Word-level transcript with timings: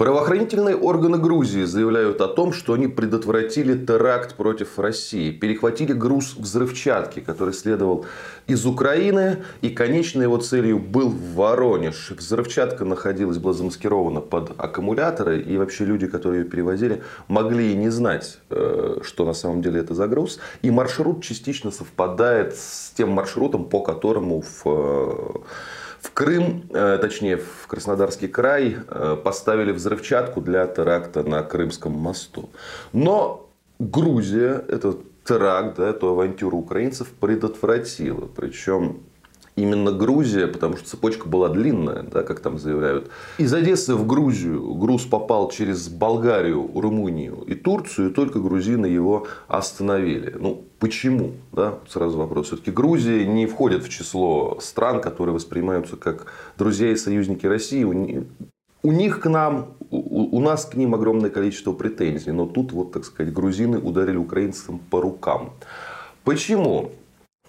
Правоохранительные 0.00 0.76
органы 0.76 1.18
Грузии 1.18 1.64
заявляют 1.64 2.22
о 2.22 2.28
том, 2.28 2.54
что 2.54 2.72
они 2.72 2.88
предотвратили 2.88 3.76
теракт 3.76 4.34
против 4.34 4.78
России. 4.78 5.30
Перехватили 5.30 5.92
груз 5.92 6.36
взрывчатки, 6.38 7.20
который 7.20 7.52
следовал 7.52 8.06
из 8.46 8.64
Украины. 8.64 9.44
И 9.60 9.68
конечной 9.68 10.22
его 10.22 10.38
целью 10.38 10.78
был 10.78 11.10
Воронеж. 11.10 12.12
Взрывчатка 12.16 12.86
находилась, 12.86 13.36
была 13.36 13.52
замаскирована 13.52 14.22
под 14.22 14.58
аккумуляторы. 14.58 15.42
И 15.42 15.58
вообще 15.58 15.84
люди, 15.84 16.06
которые 16.06 16.44
ее 16.44 16.48
перевозили, 16.48 17.02
могли 17.28 17.72
и 17.72 17.76
не 17.76 17.90
знать, 17.90 18.38
э, 18.48 19.00
что 19.02 19.26
на 19.26 19.34
самом 19.34 19.60
деле 19.60 19.80
это 19.80 19.92
за 19.92 20.08
груз. 20.08 20.38
И 20.62 20.70
маршрут 20.70 21.22
частично 21.22 21.70
совпадает 21.70 22.56
с 22.56 22.90
тем 22.96 23.10
маршрутом, 23.10 23.66
по 23.66 23.80
которому 23.82 24.40
в 24.40 24.62
э, 24.64 25.40
в 26.00 26.12
Крым, 26.12 26.64
э, 26.70 26.98
точнее 27.00 27.36
в 27.36 27.66
Краснодарский 27.66 28.28
край, 28.28 28.76
э, 28.88 29.16
поставили 29.22 29.72
взрывчатку 29.72 30.40
для 30.40 30.66
теракта 30.66 31.22
на 31.22 31.42
Крымском 31.42 31.92
мосту. 31.92 32.50
Но 32.92 33.48
Грузия 33.78 34.64
этот 34.68 35.00
теракт, 35.24 35.76
да, 35.76 35.88
эту 35.88 36.08
авантюру 36.08 36.58
украинцев 36.58 37.08
предотвратила. 37.08 38.26
Причем 38.34 39.00
именно 39.56 39.92
Грузия, 39.92 40.46
потому 40.46 40.76
что 40.76 40.88
цепочка 40.88 41.28
была 41.28 41.48
длинная, 41.48 42.02
да, 42.02 42.22
как 42.22 42.40
там 42.40 42.58
заявляют. 42.58 43.10
Из 43.38 43.52
Одессы 43.52 43.94
в 43.94 44.06
Грузию 44.06 44.74
груз 44.74 45.04
попал 45.04 45.50
через 45.50 45.88
Болгарию, 45.88 46.70
Румынию 46.74 47.42
и 47.46 47.54
Турцию, 47.54 48.10
и 48.10 48.12
только 48.12 48.40
грузины 48.40 48.86
его 48.86 49.26
остановили. 49.48 50.36
Ну, 50.38 50.64
почему? 50.80 51.32
Да, 51.52 51.78
сразу 51.88 52.18
вопрос. 52.18 52.48
Все-таки 52.48 52.72
Грузия 52.72 53.24
не 53.26 53.46
входит 53.46 53.84
в 53.84 53.88
число 53.88 54.58
стран, 54.60 55.00
которые 55.00 55.34
воспринимаются 55.34 55.96
как 55.96 56.26
друзья 56.58 56.90
и 56.90 56.96
союзники 56.96 57.46
России. 57.46 57.84
У 57.84 58.92
них 58.92 59.20
к 59.20 59.28
нам, 59.28 59.74
у 59.90 60.40
нас 60.40 60.64
к 60.64 60.74
ним 60.74 60.94
огромное 60.94 61.30
количество 61.30 61.72
претензий, 61.72 62.32
но 62.32 62.46
тут, 62.46 62.72
вот, 62.72 62.92
так 62.92 63.04
сказать, 63.04 63.32
грузины 63.32 63.78
ударили 63.78 64.16
украинцам 64.16 64.80
по 64.90 65.02
рукам. 65.02 65.52
Почему? 66.24 66.90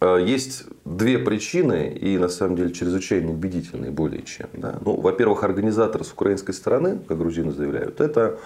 Э, 0.00 0.18
есть 0.22 0.64
две 0.84 1.18
причины, 1.18 1.88
и 1.88 2.18
на 2.18 2.28
самом 2.28 2.56
деле 2.56 2.72
чрезвычайно 2.72 3.30
убедительные 3.30 3.90
более 3.90 4.22
чем. 4.22 4.48
Да? 4.52 4.78
Ну, 4.84 5.00
во-первых, 5.00 5.44
организаторы 5.44 6.04
с 6.04 6.12
украинской 6.12 6.52
стороны, 6.52 6.98
как 7.08 7.16
грузины 7.16 7.52
заявляют, 7.52 8.00
это 8.00 8.38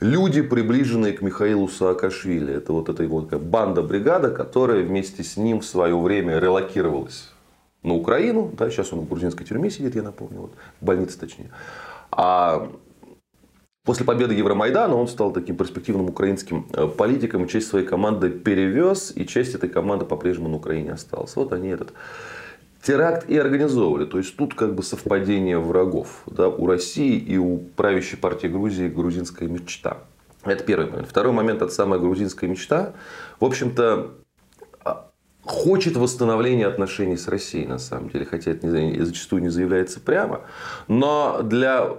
люди, 0.00 0.42
приближенные 0.42 1.12
к 1.12 1.22
Михаилу 1.22 1.68
Саакашвили. 1.68 2.54
Это 2.54 2.72
вот 2.72 2.88
эта 2.88 3.02
его 3.02 3.20
банда-бригада, 3.20 4.30
которая 4.30 4.82
вместе 4.82 5.22
с 5.22 5.36
ним 5.36 5.60
в 5.60 5.64
свое 5.66 5.98
время 5.98 6.38
релокировалась 6.38 7.30
на 7.82 7.94
Украину. 7.94 8.50
Да, 8.56 8.70
сейчас 8.70 8.92
он 8.92 9.00
в 9.00 9.08
грузинской 9.08 9.46
тюрьме 9.46 9.70
сидит, 9.70 9.94
я 9.94 10.02
напомню, 10.02 10.40
вот, 10.40 10.52
в 10.80 10.84
больнице 10.84 11.18
точнее. 11.18 11.50
А 12.10 12.70
После 13.88 14.04
победы 14.04 14.34
Евромайдана 14.34 14.94
он 14.94 15.08
стал 15.08 15.32
таким 15.32 15.56
перспективным 15.56 16.10
украинским 16.10 16.66
э, 16.74 16.86
политиком, 16.88 17.48
часть 17.48 17.68
своей 17.68 17.86
команды 17.86 18.28
перевез, 18.28 19.14
и 19.16 19.26
часть 19.26 19.54
этой 19.54 19.70
команды 19.70 20.04
по-прежнему 20.04 20.50
на 20.50 20.56
Украине 20.56 20.92
осталась. 20.92 21.34
Вот 21.36 21.54
они 21.54 21.68
этот 21.68 21.94
теракт 22.82 23.28
и 23.28 23.36
организовывали. 23.36 24.04
То 24.04 24.18
есть 24.18 24.36
тут 24.36 24.54
как 24.54 24.74
бы 24.74 24.82
совпадение 24.82 25.58
врагов 25.58 26.22
да, 26.26 26.48
у 26.48 26.66
России 26.66 27.16
и 27.16 27.36
у 27.36 27.58
правящей 27.58 28.18
партии 28.18 28.46
Грузии 28.46 28.88
грузинская 28.88 29.48
мечта. 29.48 29.98
Это 30.44 30.64
первый 30.64 30.90
момент. 30.90 31.08
Второй 31.08 31.32
момент, 31.32 31.62
это 31.62 31.72
самая 31.72 31.98
грузинская 31.98 32.48
мечта. 32.48 32.92
В 33.40 33.44
общем-то, 33.44 34.12
а, 34.84 35.10
хочет 35.44 35.96
восстановления 35.96 36.66
отношений 36.66 37.16
с 37.16 37.28
Россией, 37.28 37.66
на 37.66 37.78
самом 37.78 38.08
деле, 38.10 38.24
хотя 38.24 38.52
это 38.52 38.68
зачастую 39.04 39.42
не 39.42 39.48
заявляется 39.48 40.00
прямо. 40.00 40.42
Но 40.86 41.42
для 41.42 41.96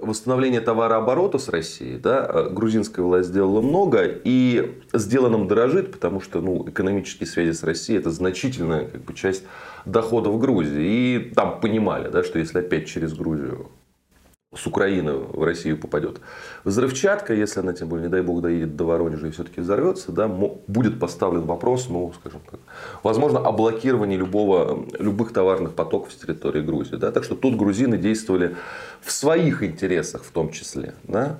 восстановления 0.00 0.60
товарооборота 0.60 1.38
с 1.38 1.48
Россией, 1.48 1.98
да, 1.98 2.28
э, 2.28 2.48
грузинская 2.50 3.04
власть 3.04 3.28
сделала 3.28 3.60
много 3.60 4.02
и 4.04 4.80
сделанным 4.92 5.48
дорожит, 5.48 5.92
потому 5.92 6.20
что 6.20 6.40
ну, 6.40 6.68
экономические 6.68 7.26
связи 7.26 7.52
с 7.52 7.62
Россией 7.62 7.98
это 7.98 8.10
значительная 8.10 8.86
как 8.86 9.04
бы, 9.04 9.14
часть 9.14 9.44
доходов 9.84 10.38
Грузии. 10.38 10.84
И 10.84 11.32
там 11.34 11.60
понимали, 11.60 12.08
да, 12.08 12.22
что 12.22 12.38
если 12.38 12.58
опять 12.58 12.86
через 12.86 13.14
Грузию 13.14 13.68
с 14.54 14.66
Украины 14.66 15.12
в 15.12 15.42
Россию 15.42 15.76
попадет 15.76 16.20
взрывчатка, 16.64 17.34
если 17.34 17.60
она, 17.60 17.74
тем 17.74 17.88
более, 17.88 18.06
не 18.06 18.10
дай 18.10 18.22
бог, 18.22 18.40
доедет 18.40 18.76
до 18.76 18.84
Воронежа 18.84 19.26
и 19.26 19.30
все-таки 19.30 19.60
взорвется, 19.60 20.10
да, 20.10 20.26
будет 20.26 20.98
поставлен 20.98 21.42
вопрос, 21.42 21.88
ну, 21.90 22.10
скажем 22.18 22.40
так, 22.50 22.58
возможно, 23.02 23.40
о 23.40 23.52
блокировании 23.52 24.16
любого, 24.16 24.86
любых 24.98 25.34
товарных 25.34 25.74
потоков 25.74 26.12
с 26.12 26.16
территории 26.16 26.62
Грузии. 26.62 26.96
Да? 26.96 27.12
Так 27.12 27.24
что 27.24 27.36
тут 27.36 27.56
грузины 27.56 27.98
действовали 27.98 28.56
в 29.02 29.12
своих 29.12 29.62
интересах 29.62 30.22
в 30.24 30.30
том 30.30 30.50
числе. 30.50 30.94
Да? 31.02 31.38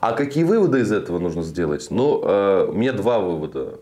А 0.00 0.12
какие 0.12 0.44
выводы 0.44 0.80
из 0.80 0.92
этого 0.92 1.18
нужно 1.18 1.42
сделать? 1.42 1.88
Ну, 1.90 2.22
э, 2.24 2.70
мне 2.72 2.92
два 2.92 3.18
вывода. 3.18 3.78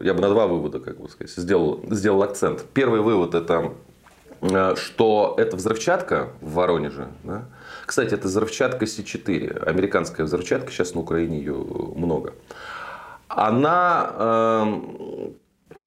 Я 0.00 0.14
бы 0.14 0.20
на 0.20 0.28
два 0.28 0.48
вывода, 0.48 0.80
как 0.80 1.00
бы 1.00 1.08
сказать, 1.08 1.32
сделал, 1.36 1.80
сделал 1.90 2.22
акцент. 2.24 2.64
Первый 2.74 3.00
вывод 3.00 3.36
это, 3.36 3.74
э, 4.40 4.74
что 4.74 5.34
эта 5.38 5.56
взрывчатка 5.56 6.30
в 6.40 6.54
Воронеже, 6.54 7.08
да, 7.22 7.44
кстати, 7.86 8.14
это 8.14 8.28
взрывчатка 8.28 8.84
С4, 8.84 9.64
американская 9.64 10.26
взрывчатка, 10.26 10.70
сейчас 10.70 10.94
на 10.94 11.00
Украине 11.00 11.38
ее 11.38 11.54
много. 11.54 12.34
Она, 13.28 14.12
эм, 14.18 15.36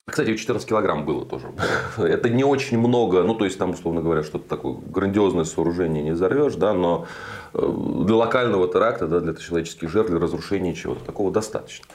кстати, 0.08 0.36
14 0.36 0.68
килограмм 0.68 1.06
было 1.06 1.26
тоже. 1.26 1.48
Это 1.98 2.30
не 2.30 2.44
очень 2.44 2.78
много, 2.78 3.24
ну, 3.24 3.36
то 3.36 3.46
есть 3.46 3.58
там, 3.58 3.72
условно 3.72 4.02
говоря, 4.02 4.24
что-то 4.24 4.48
такое 4.48 4.74
грандиозное 4.74 5.46
сооружение 5.46 6.04
не 6.04 6.12
взорвешь, 6.12 6.56
да, 6.56 6.74
но 6.74 7.08
э, 7.54 7.60
для 8.06 8.16
локального 8.16 8.68
теракта, 8.68 9.08
да, 9.08 9.20
для 9.20 9.36
человеческих 9.36 9.90
жертв, 9.90 10.10
для 10.10 10.20
разрушения 10.20 10.74
чего-то 10.74 11.04
такого 11.06 11.32
достаточно. 11.32 11.86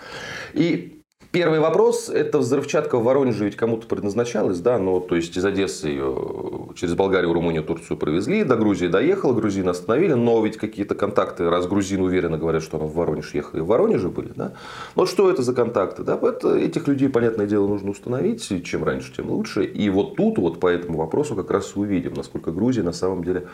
И 0.53 1.01
Первый 1.33 1.61
вопрос, 1.61 2.09
это 2.09 2.39
взрывчатка 2.39 2.99
в 2.99 3.05
Воронеже 3.05 3.45
ведь 3.45 3.55
кому-то 3.55 3.87
предназначалась, 3.87 4.59
да, 4.59 4.79
ну, 4.79 5.01
то 5.01 5.15
есть 5.15 5.37
из 5.37 5.45
Одессы 5.45 5.87
ее 5.87 6.60
через 6.75 6.95
Болгарию, 6.95 7.33
Румынию, 7.33 7.63
Турцию 7.63 7.97
провезли, 7.97 8.45
до 8.45 8.57
Грузии 8.57 8.87
доехала, 8.87 9.33
грузины 9.33 9.71
остановили, 9.71 10.15
но 10.15 10.45
ведь 10.45 10.57
какие-то 10.57 10.95
контакты, 10.95 11.49
раз 11.49 11.67
грузины 11.67 12.05
уверенно 12.05 12.39
говорят, 12.39 12.63
что 12.63 12.79
она 12.79 12.87
в 12.87 12.95
Воронеж 12.95 13.35
ехала, 13.35 13.61
и 13.61 13.63
в 13.63 13.67
Воронеже 13.67 14.09
были, 14.09 14.33
да, 14.35 14.53
но 14.97 15.07
что 15.07 15.31
это 15.31 15.43
за 15.43 15.55
контакты, 15.55 16.03
да, 16.03 16.19
это, 16.21 16.57
этих 16.57 16.89
людей, 16.89 17.09
понятное 17.09 17.47
дело, 17.47 17.67
нужно 17.67 17.91
установить, 17.91 18.51
и 18.51 18.63
чем 18.63 18.85
раньше, 18.85 19.15
тем 19.15 19.31
лучше, 19.31 19.65
и 19.65 19.91
вот 19.91 20.17
тут 20.17 20.39
вот 20.39 20.61
по 20.61 20.69
этому 20.69 20.99
вопросу 20.99 21.37
как 21.37 21.51
раз 21.51 21.77
увидим, 21.77 22.15
насколько 22.15 22.53
Грузия 22.53 22.83
на 22.83 22.93
самом 22.93 23.25
деле 23.25 23.47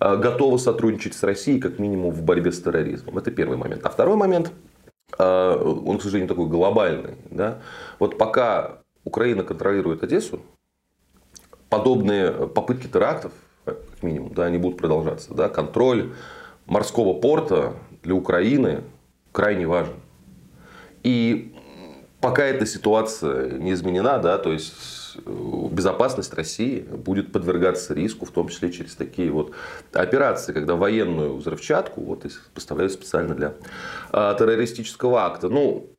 э, 0.00 0.16
готова 0.16 0.56
сотрудничать 0.56 1.14
с 1.14 1.22
Россией, 1.22 1.60
как 1.60 1.78
минимум 1.78 2.12
в 2.12 2.22
борьбе 2.22 2.52
с 2.52 2.60
терроризмом, 2.60 3.18
это 3.18 3.30
первый 3.30 3.56
момент. 3.56 3.84
А 3.84 3.90
второй 3.90 4.16
момент– 4.16 4.52
а, 5.18 5.56
он, 5.56 5.98
к 5.98 6.02
сожалению, 6.02 6.28
такой 6.28 6.46
глобальный. 6.46 7.16
Да? 7.30 7.58
Вот 7.98 8.18
пока 8.18 8.78
Украина 9.04 9.42
контролирует 9.42 10.02
Одессу, 10.02 10.40
подобные 11.70 12.48
попытки 12.48 12.86
терактов, 12.88 13.32
как 13.64 13.78
минимум, 14.02 14.34
да, 14.34 14.44
они 14.44 14.58
будут 14.58 14.78
продолжаться. 14.78 15.32
Да? 15.32 15.48
Контроль 15.48 16.12
морского 16.66 17.18
порта 17.18 17.74
для 18.02 18.14
Украины 18.14 18.82
крайне 19.32 19.66
важен. 19.66 19.94
И 21.02 21.54
пока 22.20 22.44
эта 22.44 22.66
ситуация 22.66 23.52
не 23.52 23.72
изменена, 23.72 24.18
да, 24.18 24.36
то 24.38 24.52
есть 24.52 25.16
безопасность 25.70 26.34
России 26.34 26.80
будет 26.80 27.32
подвергаться 27.32 27.94
риску, 27.94 28.26
в 28.26 28.30
том 28.30 28.48
числе 28.48 28.70
через 28.70 28.94
такие 28.94 29.30
вот 29.30 29.52
операции, 29.92 30.52
когда 30.52 30.76
военную 30.76 31.36
взрывчатку 31.36 32.00
вот, 32.02 32.26
поставляют 32.54 32.92
специально 32.92 33.34
для 33.34 33.54
а, 34.12 34.34
террористического 34.34 35.24
акта. 35.24 35.48
Ну, 35.48 35.90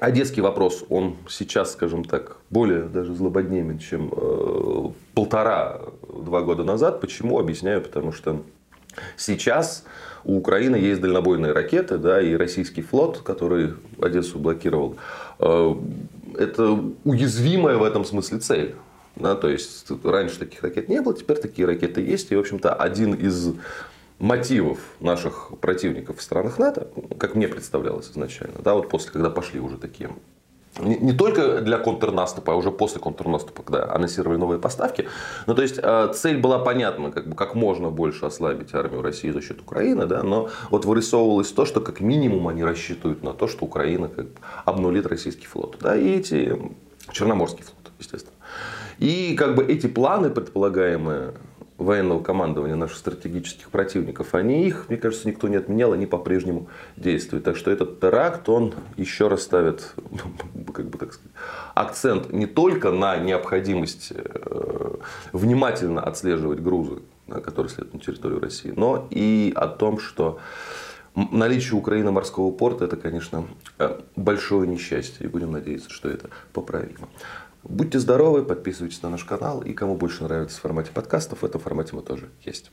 Одесский 0.00 0.42
вопрос, 0.42 0.84
он 0.88 1.16
сейчас, 1.28 1.72
скажем 1.72 2.04
так, 2.04 2.38
более 2.50 2.82
даже 2.82 3.14
злободневен, 3.14 3.78
чем 3.78 4.12
э, 4.12 4.88
полтора-два 5.14 6.42
года 6.42 6.64
назад. 6.64 7.00
Почему? 7.00 7.38
Объясняю, 7.38 7.80
потому 7.80 8.10
что 8.10 8.42
сейчас 9.16 9.84
у 10.24 10.36
Украины 10.36 10.76
есть 10.76 11.00
дальнобойные 11.00 11.52
ракеты, 11.52 11.98
да, 11.98 12.20
и 12.20 12.34
российский 12.34 12.82
флот, 12.82 13.18
который 13.18 13.74
Одессу 14.00 14.40
блокировал, 14.40 14.96
э, 15.38 15.74
это 16.38 16.80
уязвимая 17.04 17.76
в 17.76 17.84
этом 17.84 18.04
смысле 18.04 18.38
цель. 18.38 18.74
Да, 19.16 19.36
то 19.36 19.48
есть 19.48 19.86
раньше 20.02 20.40
таких 20.40 20.60
ракет 20.64 20.88
не 20.88 21.00
было, 21.00 21.14
теперь 21.14 21.36
такие 21.36 21.68
ракеты 21.68 22.00
есть. 22.00 22.32
И, 22.32 22.36
в 22.36 22.40
общем-то, 22.40 22.74
один 22.74 23.14
из 23.14 23.54
мотивов 24.18 24.78
наших 25.00 25.50
противников 25.60 26.18
в 26.18 26.22
странах 26.22 26.58
НАТО, 26.58 26.88
как 27.18 27.34
мне 27.34 27.48
представлялось 27.48 28.10
изначально, 28.10 28.60
да, 28.62 28.74
вот 28.74 28.88
после, 28.88 29.10
когда 29.10 29.30
пошли 29.30 29.60
уже 29.60 29.76
такие 29.76 30.10
не, 30.78 30.96
не 30.96 31.12
только 31.12 31.60
для 31.60 31.78
контрнаступа, 31.78 32.52
а 32.52 32.56
уже 32.56 32.70
после 32.70 33.00
контрнаступа, 33.00 33.62
когда 33.62 33.92
анонсировали 33.92 34.38
новые 34.38 34.58
поставки. 34.58 35.08
Ну, 35.46 35.54
то 35.54 35.62
есть, 35.62 35.78
э, 35.80 36.12
цель 36.14 36.38
была 36.38 36.58
понятна, 36.58 37.10
как, 37.12 37.28
бы, 37.28 37.36
как 37.36 37.54
можно 37.54 37.90
больше 37.90 38.26
ослабить 38.26 38.74
армию 38.74 39.02
России 39.02 39.30
за 39.30 39.40
счет 39.40 39.60
Украины, 39.60 40.06
да, 40.06 40.22
но 40.22 40.48
вот 40.70 40.84
вырисовывалось 40.84 41.52
то, 41.52 41.64
что 41.64 41.80
как 41.80 42.00
минимум 42.00 42.48
они 42.48 42.64
рассчитывают 42.64 43.22
на 43.22 43.32
то, 43.32 43.46
что 43.46 43.64
Украина 43.64 44.08
как 44.08 44.26
бы, 44.26 44.40
обнулит 44.64 45.06
российский 45.06 45.46
флот. 45.46 45.76
Да, 45.80 45.96
и 45.96 46.16
эти, 46.16 46.60
Черноморский 47.12 47.62
флот, 47.62 47.92
естественно. 47.98 48.34
И 48.98 49.36
как 49.36 49.54
бы 49.54 49.64
эти 49.64 49.86
планы 49.86 50.30
предполагаемые 50.30 51.34
военного 51.78 52.22
командования 52.22 52.76
наших 52.76 52.98
стратегических 52.98 53.68
противников, 53.70 54.34
они 54.34 54.66
их, 54.66 54.86
мне 54.88 54.96
кажется, 54.96 55.28
никто 55.28 55.48
не 55.48 55.56
отменял, 55.56 55.92
они 55.92 56.06
по-прежнему 56.06 56.68
действуют. 56.96 57.44
Так 57.44 57.56
что 57.56 57.70
этот 57.70 58.00
теракт, 58.00 58.48
он 58.48 58.74
еще 58.96 59.28
раз 59.28 59.42
ставит 59.42 59.94
как 60.72 60.88
бы, 60.88 60.98
так 60.98 61.12
сказать, 61.12 61.32
акцент 61.74 62.32
не 62.32 62.46
только 62.46 62.90
на 62.90 63.16
необходимость 63.16 64.12
э, 64.14 64.94
внимательно 65.32 66.00
отслеживать 66.00 66.60
грузы, 66.60 67.02
которые 67.26 67.70
следуют 67.70 67.94
на 67.94 68.00
территорию 68.00 68.40
России, 68.40 68.72
но 68.74 69.08
и 69.10 69.52
о 69.56 69.66
том, 69.66 69.98
что 69.98 70.38
наличие 71.14 71.74
Украины 71.74 72.10
морского 72.10 72.50
порта 72.50 72.84
это, 72.84 72.96
конечно, 72.96 73.46
э, 73.78 74.00
большое 74.16 74.68
несчастье. 74.68 75.26
И 75.26 75.28
будем 75.28 75.52
надеяться, 75.52 75.90
что 75.90 76.08
это 76.08 76.30
поправимо. 76.52 77.08
Будьте 77.64 77.98
здоровы, 77.98 78.44
подписывайтесь 78.44 79.02
на 79.02 79.10
наш 79.10 79.24
канал. 79.24 79.62
И 79.62 79.72
кому 79.72 79.96
больше 79.96 80.22
нравится 80.22 80.58
в 80.58 80.60
формате 80.60 80.90
подкастов, 80.92 81.40
в 81.40 81.44
этом 81.44 81.60
формате 81.60 81.96
мы 81.96 82.02
тоже 82.02 82.30
есть. 82.44 82.70